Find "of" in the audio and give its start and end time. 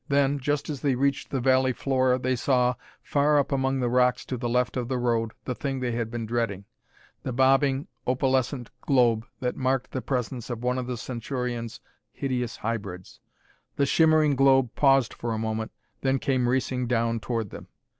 4.75-4.87, 10.49-10.63, 10.79-10.87